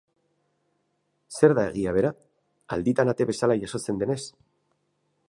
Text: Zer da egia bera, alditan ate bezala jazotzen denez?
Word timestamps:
Zer 1.35 1.53
da 1.59 1.65
egia 1.73 1.93
bera, 1.99 2.11
alditan 2.79 3.13
ate 3.15 3.31
bezala 3.33 3.59
jazotzen 3.65 4.03
denez? 4.05 4.21